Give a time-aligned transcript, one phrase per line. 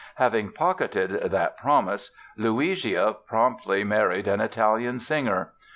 [0.15, 5.53] Having pocketed that "promise" Luigia promptly married an Italian singer!